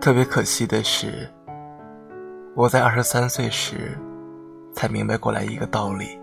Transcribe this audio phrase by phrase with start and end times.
[0.00, 1.28] 特别可惜的是，
[2.56, 3.98] 我在二十三岁时
[4.72, 6.18] 才明白过来一个道理：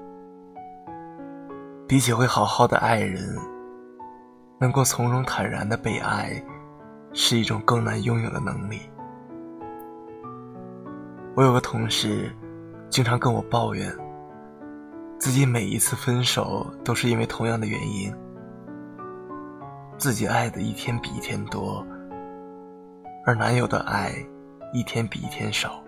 [1.88, 3.24] 比起会好好的爱人，
[4.60, 6.44] 能够从容坦然的被爱，
[7.14, 8.80] 是一种更难拥有的能力。
[11.36, 12.32] 我有个同事，
[12.90, 13.96] 经常跟我抱怨，
[15.20, 18.12] 自己每一次分手都是因为同样的原因，
[20.00, 21.86] 自己爱的一天比一天多。
[23.28, 24.16] 而男友的爱，
[24.72, 25.84] 一天比一天少，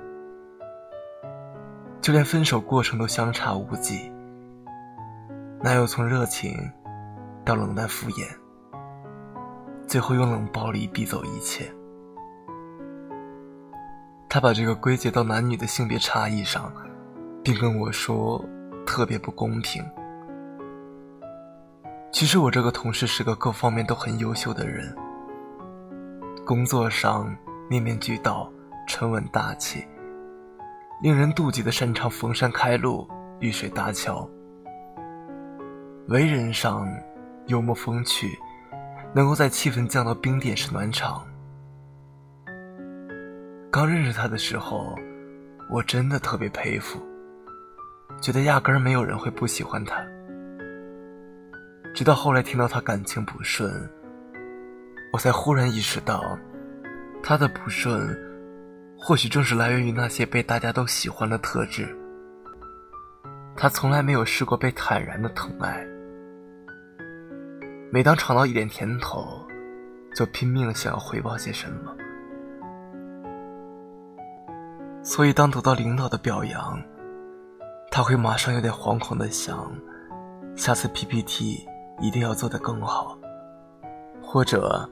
[2.01, 4.11] 就连分手过程都相差无几。
[5.63, 6.53] 男友从热情
[7.45, 8.27] 到冷淡敷衍，
[9.87, 11.73] 最后用冷暴力逼走一切。
[14.27, 16.69] 他把这个归结到男女的性别差异上，
[17.41, 18.43] 并跟我说
[18.85, 19.81] 特别不公平。
[22.11, 24.93] 其实我这个同事是个各方面都很优秀的人。
[26.49, 27.31] 工作上
[27.69, 28.51] 面面俱到，
[28.87, 29.85] 沉稳大气，
[30.99, 33.07] 令人妒忌的擅长逢山开路、
[33.39, 34.27] 遇水搭桥。
[36.07, 36.91] 为人上
[37.45, 38.35] 幽默风趣，
[39.13, 41.23] 能够在气氛降到冰点时暖场。
[43.69, 44.95] 刚认识他的时候，
[45.69, 46.99] 我真的特别佩服，
[48.19, 50.03] 觉得压根儿没有人会不喜欢他。
[51.93, 53.71] 直到后来听到他感情不顺。
[55.11, 56.37] 我才忽然意识到，
[57.23, 58.15] 他的不顺，
[58.95, 61.87] 或许正是来源于那些被大家都喜欢的特质。
[63.55, 65.83] 他从来没有试过被坦然的疼爱，
[67.91, 69.25] 每当尝到一点甜头，
[70.15, 71.95] 就拼命的想要回报些什么。
[75.01, 76.79] 所以，当得到领导的表扬，
[77.89, 79.73] 他会马上有点惶恐的想，
[80.55, 81.67] 下次 PPT
[81.99, 83.17] 一定要做得更好，
[84.21, 84.87] 或者。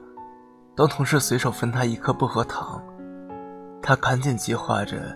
[0.78, 2.80] 当同事随手分他一颗薄荷糖，
[3.82, 5.12] 他赶紧计划着，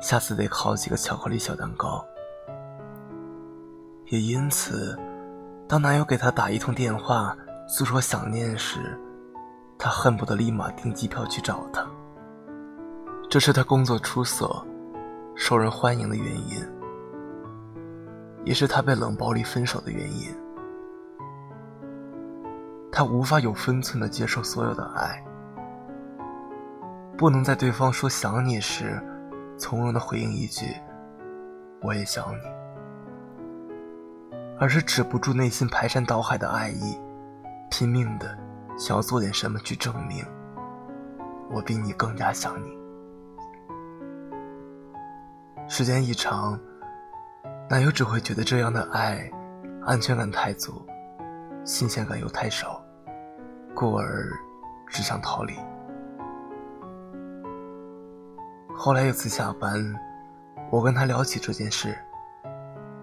[0.00, 2.02] 下次得烤几个巧克力小蛋糕。
[4.06, 4.98] 也因此，
[5.68, 7.36] 当男友给他打一通电话
[7.68, 8.98] 诉说想念时，
[9.76, 11.86] 他恨不得立马订机票去找他。
[13.28, 14.50] 这是他工作出色、
[15.34, 16.66] 受人欢迎的原因，
[18.46, 20.34] 也是他被冷暴力分手的原因。
[22.96, 25.22] 他无法有分寸的接受所有的爱，
[27.18, 28.98] 不能在对方说想你时，
[29.58, 30.64] 从容的回应一句
[31.84, 32.40] “我也想你”，
[34.58, 36.98] 而是止不住内心排山倒海的爱意，
[37.70, 38.34] 拼命的
[38.78, 40.24] 想要做点什么去证明
[41.50, 42.74] 我比你更加想你。
[45.68, 46.58] 时间一长，
[47.68, 49.30] 男友只会觉得这样的爱
[49.84, 50.82] 安全感太足，
[51.62, 52.75] 新鲜感又太少。
[53.76, 54.32] 故而
[54.88, 55.54] 只想逃离。
[58.74, 59.94] 后来有次下班，
[60.72, 61.94] 我跟他聊起这件事，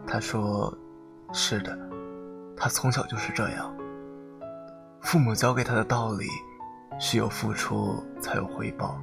[0.08, 0.76] 他说
[1.32, 1.78] ：“是的，
[2.58, 3.72] 他从小就是这样。
[5.02, 6.26] 父母教给他的道理
[7.00, 9.00] 是有付出才有回报，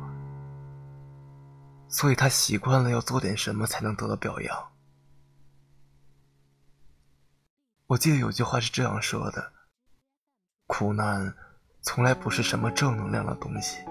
[1.87, 4.59] 所以他习惯了要做点什么才能得到表扬。”
[7.87, 9.53] 我记得有句话是这样说的
[10.67, 11.33] ：“苦难。”
[11.83, 13.83] 从来不是什么正能量的东西，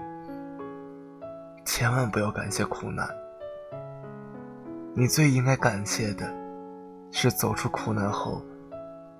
[1.64, 3.08] 千万不要感谢苦难。
[4.94, 6.32] 你最应该感谢的，
[7.10, 8.40] 是走出苦难后，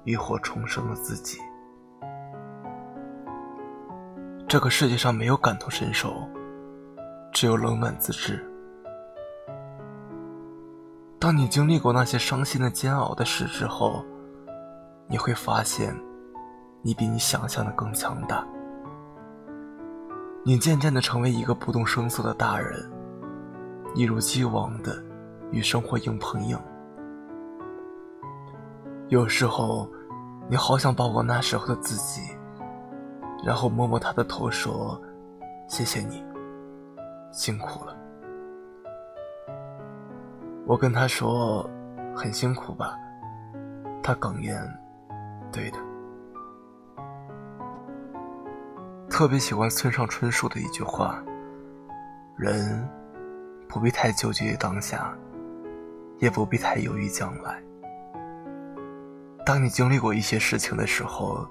[0.04, 1.38] 浴火重生的自己。
[4.46, 6.14] 这个世界上没有感同身受，
[7.32, 8.44] 只有冷暖自知。
[11.18, 14.04] 当你经历过那些伤心的煎熬的事之后，
[15.08, 15.92] 你会发现，
[16.82, 18.46] 你比你想象的更强大。
[20.42, 22.90] 你渐渐的成为一个不动声色的大人，
[23.94, 24.96] 一如既往的
[25.50, 26.58] 与生活硬碰硬。
[29.08, 29.86] 有时候，
[30.48, 32.22] 你好想抱抱那时候的自己，
[33.44, 34.98] 然后摸摸他的头，说
[35.68, 36.24] ：“谢谢你，
[37.30, 37.94] 辛苦了。”
[40.66, 41.68] 我跟他说
[42.16, 42.96] ：“很辛苦吧？”
[44.02, 44.56] 他哽咽
[45.52, 45.78] ：“对的。”
[49.10, 51.22] 特别喜欢村上春树的一句话
[52.38, 52.88] ：“人
[53.68, 55.12] 不必太纠结于当下，
[56.20, 57.60] 也不必太犹豫将来。
[59.44, 61.46] 当你经历过一些事情的时候，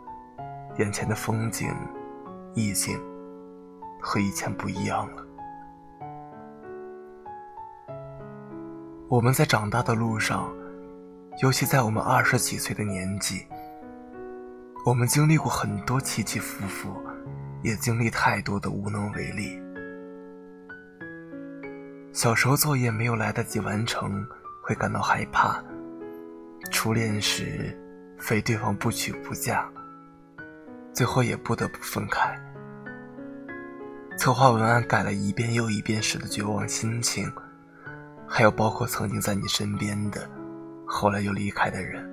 [0.80, 1.70] 眼前的风景、
[2.56, 2.98] 意境
[4.02, 5.26] 和以前不一样了。
[9.10, 10.50] 我们在长大的路上，
[11.44, 13.46] 尤其在我们二十几岁的年纪，
[14.86, 16.90] 我们经历过很多起起伏伏。”
[17.62, 19.60] 也经历太多的无能为力。
[22.12, 24.26] 小时候作业没有来得及完成，
[24.62, 25.64] 会感到害怕；
[26.72, 27.78] 初恋时，
[28.18, 29.70] 非对方不娶不嫁，
[30.92, 32.38] 最后也不得不分开。
[34.18, 37.32] 策划文案改了一遍又一遍时的绝望心情，
[38.28, 40.30] 还有包括曾经在你身边的，
[40.86, 42.04] 后来又离开的人，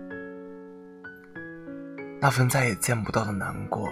[2.21, 3.89] 那份再也见不到的难过。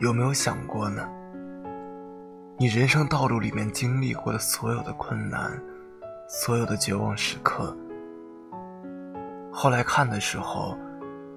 [0.00, 1.06] 有没有想过呢？
[2.56, 5.52] 你人生道路里面经历过的所有的困难，
[6.26, 7.76] 所有的绝望时刻，
[9.52, 10.74] 后来看的时候，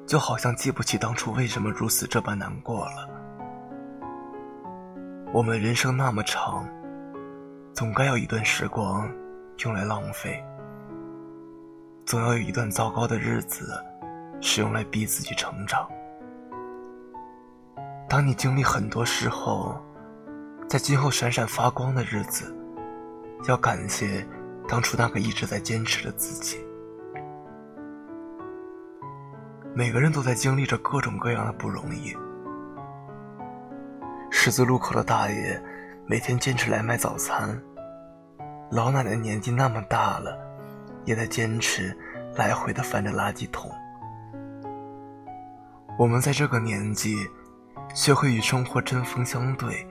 [0.07, 3.09] 就好像记不起当初为什么如此这般难过了。
[5.33, 6.65] 我们人生那么长，
[7.73, 9.11] 总该有一段时光
[9.65, 10.41] 用来浪费，
[12.05, 13.73] 总要有一段糟糕的日子
[14.39, 15.85] 是用来逼自己成长。
[18.13, 19.75] 当你经历很多事后，
[20.69, 22.55] 在今后闪闪发光的日子，
[23.47, 24.23] 要感谢
[24.67, 26.63] 当初那个一直在坚持的自己。
[29.73, 32.15] 每个人都在经历着各种各样的不容易。
[34.29, 35.59] 十字路口的大爷
[36.05, 37.59] 每天坚持来卖早餐，
[38.69, 40.37] 老奶奶年纪那么大了，
[41.03, 41.97] 也在坚持
[42.35, 43.71] 来回的翻着垃圾桶。
[45.97, 47.17] 我们在这个年纪。
[47.93, 49.87] 学会与生活针锋相对，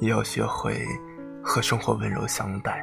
[0.00, 0.82] 也要学会
[1.42, 2.82] 和生活温柔相待。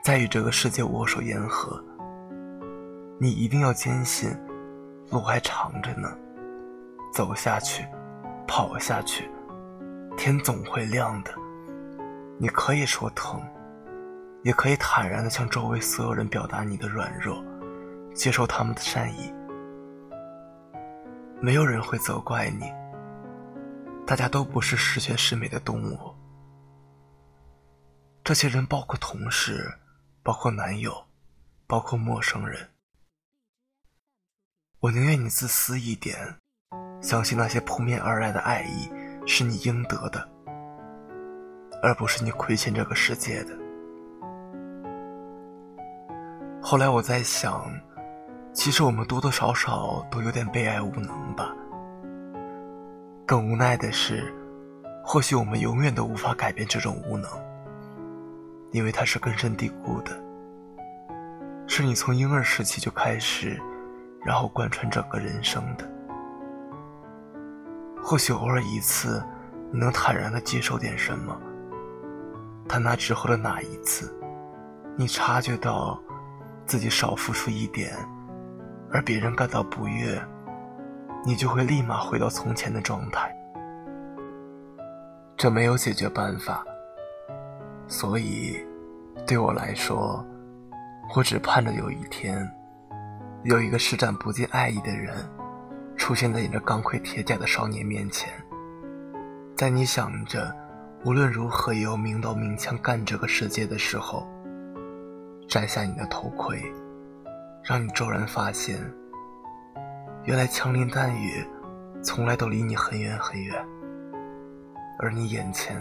[0.00, 1.82] 在与这个世界握手言和，
[3.18, 4.30] 你一定要坚信，
[5.10, 6.08] 路还长着呢。
[7.12, 7.84] 走下去，
[8.46, 9.28] 跑下去，
[10.16, 11.32] 天总会亮的。
[12.38, 13.42] 你可以说疼，
[14.44, 17.42] 也可以坦然的向周围所有人表达你的软弱，
[18.14, 19.34] 接受他们的善意。
[21.40, 22.72] 没有人会责怪你。
[24.06, 26.14] 大家都不是十全十美的动物。
[28.24, 29.72] 这些人包括同事，
[30.22, 31.06] 包括男友，
[31.66, 32.68] 包括陌生人。
[34.80, 36.16] 我宁愿你自私一点，
[37.00, 38.90] 相信那些扑面而来的爱意
[39.26, 40.28] 是你应得的，
[41.82, 43.56] 而不是你亏欠这个世界的。
[46.60, 47.70] 后来我在想。
[48.58, 51.54] 其实我们多多少少都有点被爱无能吧。
[53.24, 54.34] 更无奈的是，
[55.04, 57.30] 或许我们永远都无法改变这种无能，
[58.72, 60.10] 因为它是根深蒂固的，
[61.68, 63.56] 是你从婴儿时期就开始，
[64.24, 65.88] 然后贯穿整个人生的。
[68.02, 69.24] 或许偶尔一次，
[69.70, 71.40] 你能坦然的接受点什么，
[72.66, 74.12] 但那之后的哪一次，
[74.96, 75.96] 你察觉到
[76.66, 77.96] 自己少付出一点。
[78.90, 80.20] 而别人感到不悦，
[81.24, 83.34] 你就会立马回到从前的状态。
[85.36, 86.64] 这没有解决办法，
[87.86, 88.56] 所以
[89.26, 90.24] 对我来说，
[91.14, 92.50] 我只盼着有一天，
[93.44, 95.14] 有一个施展不尽爱意的人，
[95.96, 98.32] 出现在你这钢盔铁甲的少年面前，
[99.54, 100.52] 在你想着
[101.04, 104.26] 无论如何也要明刀明枪干这个世界的时候，
[105.46, 106.60] 摘下你的头盔。
[107.68, 108.80] 让你骤然发现，
[110.24, 111.46] 原来枪林弹雨
[112.02, 113.62] 从来都离你很远很远，
[114.98, 115.78] 而你眼前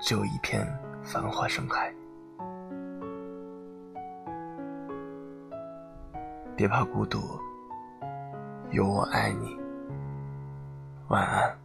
[0.00, 0.64] 只有一片
[1.02, 1.92] 繁花盛开。
[6.54, 7.18] 别怕孤独，
[8.70, 9.58] 有我爱你。
[11.08, 11.63] 晚安。